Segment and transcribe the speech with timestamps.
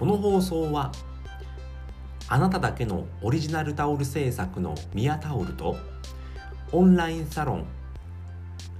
[0.00, 0.92] この放送は
[2.26, 5.76] あなただけのオリジナルタオル制作のミヤタオルと
[6.72, 7.66] オンラインサロン、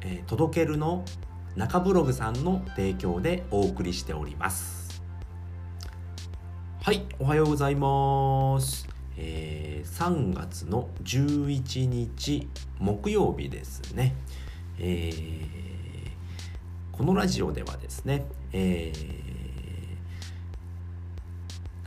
[0.00, 1.04] えー、届けるの
[1.56, 5.02] 中ブログさんの提供でお送りしております。
[6.80, 8.89] はいおはようございます。
[9.18, 12.48] えー、3月の11日
[12.79, 14.14] 木曜日ですね、
[14.79, 19.29] えー、このラジオではですね、えー、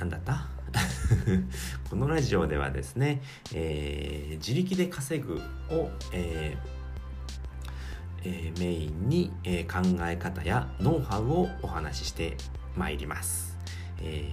[0.03, 0.47] なんだった？
[1.89, 3.21] このラジオではですね、
[3.53, 5.35] えー、自力で稼ぐ
[5.69, 6.73] を、えー
[8.25, 12.35] えー、メインに、えー、考え方やノウハウをお話しして
[12.75, 13.57] まいります。
[14.01, 14.29] え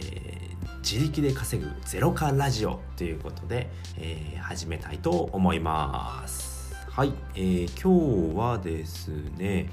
[0.00, 6.74] ー、自力で稼ぐゼロカラジオということで、えー、始めたいと思います。
[6.88, 9.08] はい、えー、今日はです
[9.38, 9.70] ね、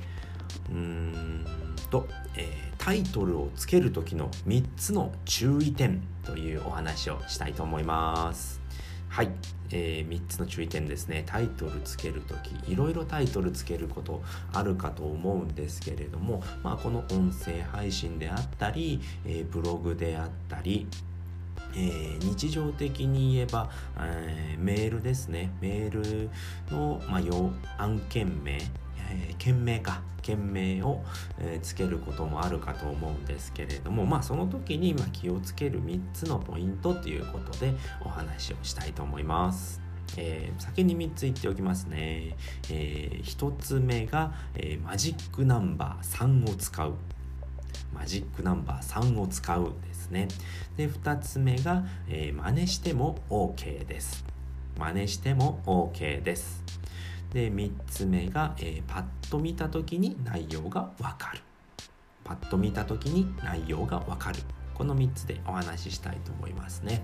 [0.70, 1.46] うーん
[1.92, 8.62] と、えー、タイトルをつける時の3つの注意点というお話をしたいと思います。
[9.10, 9.30] はい、
[9.72, 11.26] えー、3つの注意点ですね。
[11.26, 20.88] タイトルつける時いろいろタイトルつけることあるかと思うんですけれども、まあ、この音声配信であったり、えー、ブログであったり
[21.76, 25.52] えー、日常的に言えば、えー、メールですね。
[25.60, 26.30] メール
[26.72, 28.60] の、まあ、案件名
[29.10, 31.04] えー、件名か件名を、
[31.40, 39.82] えー、つけることもあるかと思うんですけれどもまあその時に、ま、気をつける3つのポイントということでお話をしたいと思います。
[40.16, 42.36] えー、先に3つ言っておきますね。
[42.70, 46.94] えー、1つ目が、えー、マジックナンバー3を使う。
[47.94, 50.28] マジックナンバー3を使うですね。
[50.76, 54.26] で、2つ目が、えー、真似しても OK です。
[54.78, 56.64] 真似しても OK です。
[57.34, 61.42] で3つ目が、えー、パッと見た時に内容がわかる。
[62.24, 64.40] パッと見た時に内容がわかる。
[64.74, 67.04] この3つでお話ししたいと思いますね。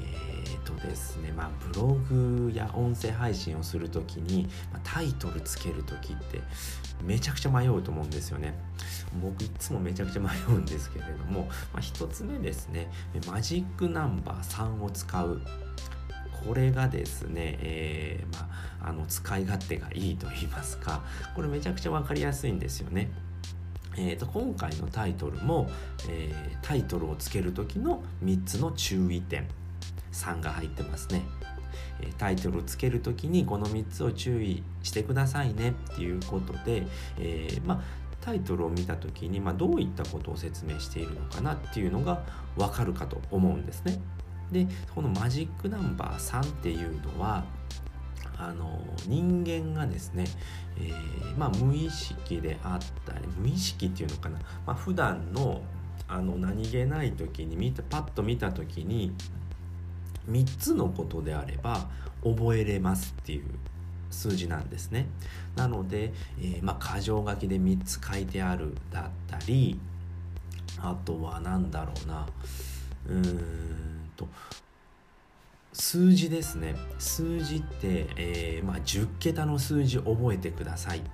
[0.00, 4.48] えーとですねまあブログや音声配信をする時に、
[4.82, 6.40] タイトルつける時って
[7.02, 8.54] めちゃくちゃ迷うと思うんですよね。
[9.22, 12.90] 僕いつもめちゃくちゃ迷うんですけれども、まあ、1つ目ですね。
[13.26, 15.40] マジックナンバー3を使う。
[16.46, 18.48] これがですね、えー、ま
[18.80, 21.02] あ、あの使い勝手がいいと言いますか
[21.34, 23.10] これめちゃくちゃ分かりやすいんですよね。
[23.98, 25.70] えーと、今回のタイトルも、
[26.08, 29.48] えー、タイトルをつける時の3つの注意点
[30.12, 31.22] 3が入ってますね。
[32.00, 36.86] えタイトルをつける時にこの3つを注意してくださいねっていうことで、
[37.18, 37.80] えー、まあ
[38.20, 42.24] タイトルを見た時に、まあ、どういったことを説明しているのかなっていうのが
[42.56, 44.00] 分かるかと思うんですね。
[44.52, 47.44] でこのマジックナンバー3っていうのは
[48.38, 50.24] あの人間がですね、
[50.78, 55.62] えー、まあ、無意識であったり無意識っていうのかな、まあ、普段の
[56.08, 59.12] あの何気ない時に見てパッと見た時に
[60.30, 61.88] 3つのことであれば
[62.22, 63.44] 覚えれますっていう
[64.10, 65.08] 数字なんですね。
[65.56, 69.80] なので、えー、まあ、箇条書きで3つ書いてあるだったり
[70.78, 72.26] あとは何だろうな。
[73.08, 73.95] うーん。
[74.16, 74.28] と。
[75.72, 76.74] 数字ですね。
[76.98, 81.08] 数字って、えー、まあ、10桁の数字覚えてくださいって、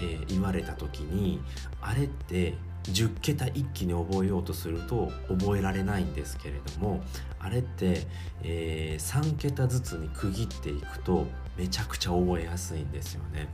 [0.00, 1.40] えー、言われた時に
[1.80, 7.02] あれって10桁一気に覚えようとすると覚えられないんですけれども
[7.38, 8.06] あれって、
[8.42, 13.48] えー、3桁ずつに区切っていくとめちゃくちゃ覚えやすいんですよね。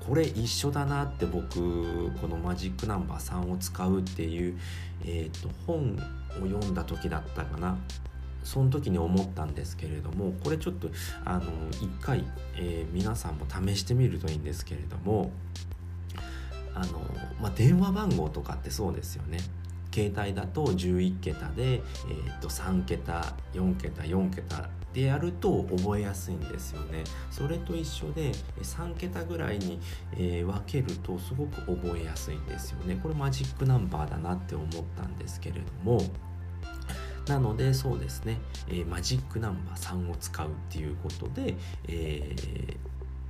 [0.00, 4.58] これ一緒だなって僕このマジックナンバー3を使うっていう、
[5.04, 5.94] えーと本
[6.40, 7.78] を読んだ時だったかな。
[8.48, 10.88] その時に思ったんですけれどもこれちょっと
[11.26, 12.24] あの一回、
[12.56, 15.30] えー、皆さんも試してみるといいんですけれども
[16.74, 16.98] あの、
[17.42, 19.38] まあ、電話番号とかってそうですよね。
[19.92, 27.04] 携帯だと11桁で、えー、と3桁4桁4桁でやると覚えやすいんですよね。
[27.30, 28.32] それと一緒で
[28.62, 29.78] 3桁ぐらいに、
[30.16, 32.98] えー、分けるとすごく覚えやすいんですよね。
[33.02, 36.00] これマジックナンバーだなって思ったんですけれども
[37.28, 38.38] なのでそうですね、
[38.68, 42.34] えー、マジックナンバー3を使うっていうことで、え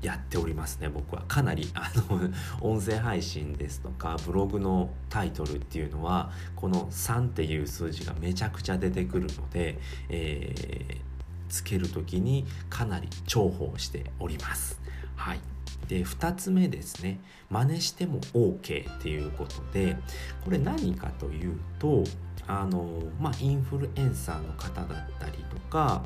[0.02, 1.24] ー、やっておりますね僕は。
[1.26, 2.30] かなりあの
[2.60, 9.78] 音声配信ですとかブログのタイトルっていうのはこの3っていう数字がめちゃくちゃ出てくるので、
[10.08, 11.00] えー、
[11.48, 14.80] つける時にかなり重宝しております。
[15.16, 15.40] はい。
[15.88, 17.18] で2つ目ですね。
[17.50, 19.96] 真似しても OK っていうことで
[20.44, 22.04] これ何かというと
[22.48, 22.88] あの
[23.20, 26.02] まあインフルエンサーの方だったりとか、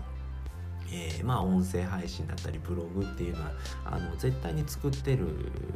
[0.90, 3.52] えー、まあ音声配信だったりブログっていうのは
[3.84, 5.28] あの絶対に作ってる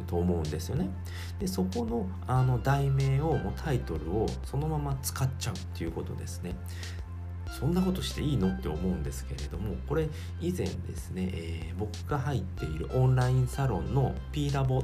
[0.07, 0.91] と思うんですよね。
[1.39, 6.57] でそこのあの題名をもうタイトルをそのまま使っちゃうっていうことですね。
[7.59, 10.09] そんなことしていいのって思うんですけれどもこれ
[10.41, 14.83] 以前ですね、えー、僕が入っているオンラインサロンの P ラボ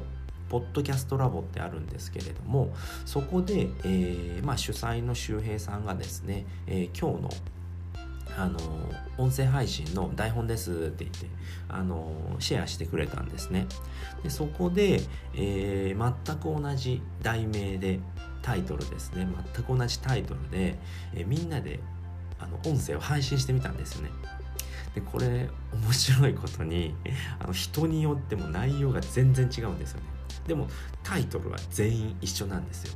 [0.52, 2.74] ポッドキャストラボってあるんですけれども
[3.06, 7.30] そこで、えーまあ、主催の周平さんがですね、えー、今日の
[8.36, 8.58] あの
[9.18, 11.26] 音声配信の台本ですって言って
[11.68, 13.66] あのシェアしてくれたんですね。
[14.22, 15.02] でそこで、
[15.34, 18.00] えー、全く同じ題名で
[18.40, 19.28] タイトルですね。
[19.54, 20.78] 全く同じタイトルで、
[21.12, 21.80] えー、みんなで
[22.38, 24.10] あの音声を配信してみたんですよね。
[24.94, 26.94] でこれ面白いことに
[27.38, 30.21] あの人によっても内容が全然違うんですよね。
[30.46, 30.68] でも
[31.02, 32.94] タイトルは全員一緒なんですよ。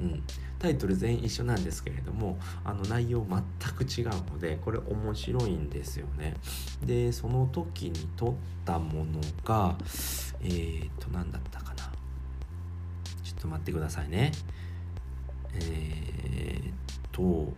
[0.00, 0.22] うん、
[0.58, 6.34] タイトル全員一緒なんですけれどもあの内容全く違うのでこれ面白いんですよね。
[6.84, 8.34] でその時に撮っ
[8.64, 9.76] たものが
[10.42, 10.46] え
[10.86, 11.90] っ、と何だったかな。
[13.24, 14.32] ちょっと待ってくださいね。
[15.54, 16.72] えー、っ
[17.12, 17.52] と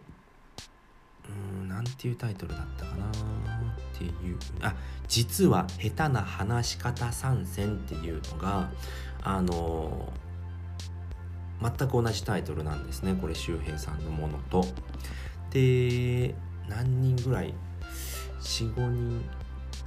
[1.28, 3.59] うんなんていうタイトルだったかな。
[4.04, 4.74] っていうあ
[5.08, 8.70] 実は下手な話し方参戦っていうのが
[9.22, 10.12] あの
[11.60, 14.64] 全く同じタイトルなんですねこれ周平さんのものと。
[15.50, 16.34] で
[16.68, 17.52] 何人ぐらい
[18.40, 19.24] 45人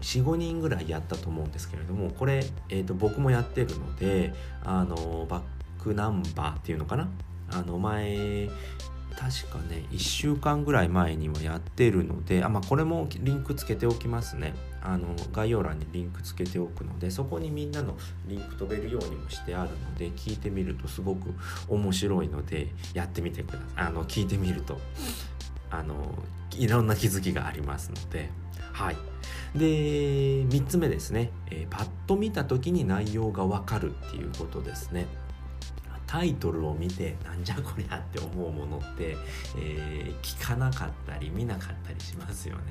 [0.01, 4.33] 45人ぐらいやったと思うんですけれどもこれ、えーと、僕もやってるので
[4.63, 5.43] あのバッ
[5.81, 7.07] クナンバーっていうのかな？
[7.51, 8.49] あの前
[9.17, 14.53] 確かね1週間ぐらい前にもやってるのであ、まあ、これもリンクつけておきますね。
[14.85, 17.95] あの概要欄にリンクつけておくのでそこにみんなの
[18.27, 21.33] リンク飛べるようにもしてあるので聞いてみるとすごく
[21.69, 23.85] 面白いのでやってみてください。
[23.87, 24.77] あの聞いてみると
[25.71, 25.95] あの
[26.51, 28.29] いろんな気づきがありますので。
[28.73, 28.97] はい。
[29.55, 29.65] で
[30.45, 35.05] 3つ目ですね、えー、パッと見た時に内容がわかるっていうことですね。
[36.13, 39.17] タイトルを見てなんじゃこりゃって思うものって、
[39.57, 42.61] えー、聞かなかったり見なかったりしますよね。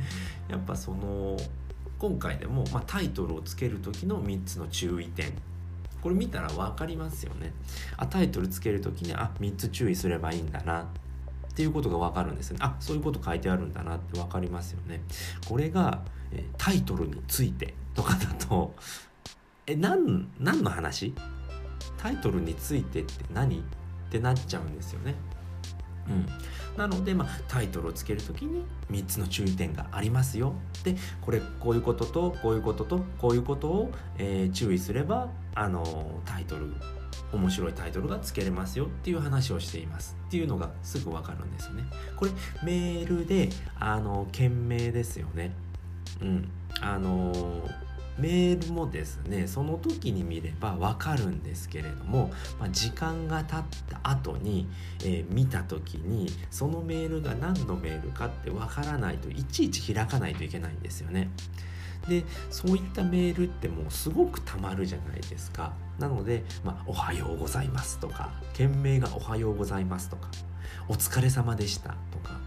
[0.48, 1.36] やっぱその
[1.98, 5.34] 今回でも、まあ、タイトルをつける時の3つの注意点
[6.00, 7.52] これ見たら分かりますよね。
[7.98, 10.86] あタイトルつける時にあ3つ注意すればいいんだなっ
[11.54, 12.64] ていうことが分かるんですよね。
[12.64, 15.02] あそういうこと書いてあるんだなって分かりますよね。
[15.46, 16.02] これが、
[16.32, 18.74] えタイトルについてとかだと
[19.66, 21.12] え何何の話？
[21.98, 23.58] タイトルについてって何？
[23.58, 23.62] っ
[24.08, 25.14] てなっちゃうんですよね。
[26.08, 26.26] うん、
[26.78, 30.54] なので、まあ、タイトルをつける時に3つの注意点がありますよ。
[30.84, 36.72] でこれこういうこととこういうこととこういうことを、えー、注意すればあのタイトル
[37.32, 38.86] 面白いタイトルがつけれますよ。
[38.86, 40.16] っていう話をしています。
[40.28, 41.84] っていうのがすぐ分かるんですよね。
[42.14, 42.30] これ
[42.62, 43.48] メールで
[43.80, 45.52] あの件名ですよね。
[46.20, 46.48] うん。
[46.80, 47.68] あの
[48.18, 54.68] メールもですねその時に見ればわかるんですけれども、まあ、時間が経った後に、
[55.04, 61.30] えー、見た時にそのメールが何のメールかってわからないといちいち開かないといけないんですよね。
[62.08, 65.72] でそういったメールってもうすごくたまるじゃないですか。
[65.98, 70.28] なので、まあ、おはようございますとか件名がおはようございますとか
[70.88, 72.38] お疲れ様でしたとか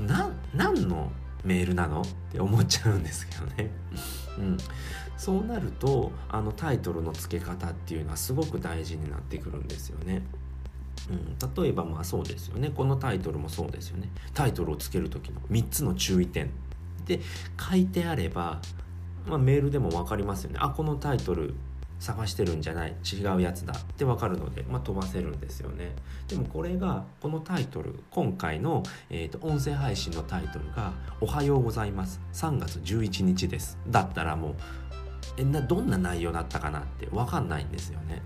[0.00, 1.12] な何の
[1.44, 3.70] メールなのって思っちゃうんですけどね。
[4.38, 4.56] うん、
[5.16, 10.22] そうなるとあのタイトルの付け方っていうのはすごく大事になってくるんですよね。
[11.08, 12.70] うん、例えばまあそうですよね。
[12.74, 14.10] このタイトルもそうですよね。
[14.34, 16.50] タイトルをつける時の3つの注意点。
[17.06, 17.20] で
[17.70, 18.60] 書いてあれば、
[19.26, 20.58] まあ、メールでも分かりますよね。
[20.60, 21.54] あこのタイトル
[21.98, 25.94] 探してるんじゃない違うやつだって分かるので、まあ、飛ばせるんですよね。
[26.28, 34.54] でもこれがこのタイトル今回の、えーと、音声配信のタイトルが「おはようございます3月11日です」だったらもう
[35.36, 38.22] えなどんな内容だったかなって分かんないんですよね。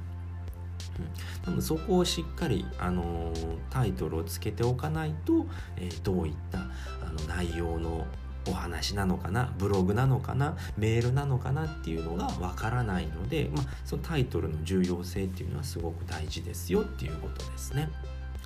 [0.98, 5.46] うん、なのでそこをしっかり、あのー、タイトルをつけておかないと、
[5.76, 6.64] えー、どういったあ
[7.12, 8.06] の内容の
[8.50, 17.88] お話なのかなブログなのかなメールなのかなっていうのがわからないので、まあ、そのタイトルの重要性っていうのはすごく大事ですよっていうことですね。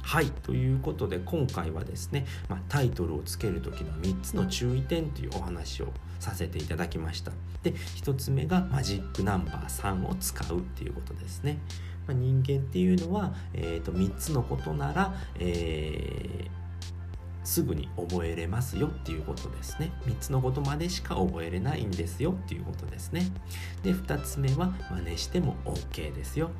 [0.02, 5.88] はいということで今回はですね、まあ、タイトルをつける時の3つの注意点というお話を
[6.20, 7.32] させていただきました
[7.62, 11.58] で1つ目がマジックナンバー3を使うっていうことですね、
[12.06, 16.63] まあ、人間っていうのは、えーと、3つのことなら、えー
[17.44, 19.92] すぐに覚えれますよっていうことですね。
[20.06, 23.30] 3つのことまでしか覚えれないんですよっていうことですね。
[23.82, 26.50] で2つ目は真似しても OK ですよ。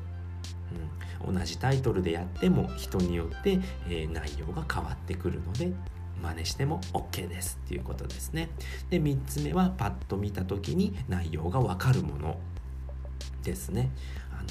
[1.27, 5.71] うん、同じタイトルでやっても人によって、えー、内容が変わってくるので
[6.21, 8.49] 真似しても OK ですっていうことですね。
[8.89, 12.39] で3つ目はパッと見た時に内容がわかるもの
[13.43, 13.89] ですね。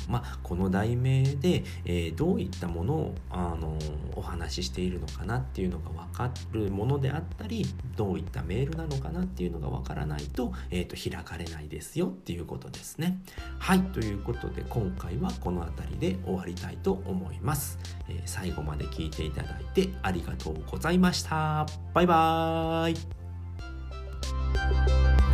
[0.09, 3.79] まあ、この題名で、えー、どういったものを、あの
[4.17, 13.21] お話ししているのかなっていうのが分かるものであったりどういったメールなのかなっていうのが分からないと,、えーと、開かれないですよっていうことですね。
[13.59, 17.79] はいということで今回はこの辺りで終わりたいと思います。
[18.09, 21.67] えー、最後まで聞いていただいてありがとうございました。
[21.93, 25.34] バイバーイ